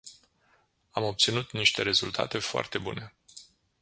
[0.91, 3.13] Am obținut niște rezultate foarte bune.